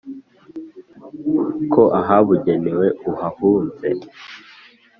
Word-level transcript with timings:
ko 1.73 1.83
ahabugenewe 1.99 2.87
uhahunze 3.11 3.87